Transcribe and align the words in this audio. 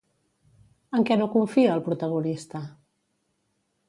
En 0.99 1.03
què 1.09 1.17
no 1.19 1.27
confia, 1.35 1.75
el 1.79 1.83
protagonista? 1.89 2.63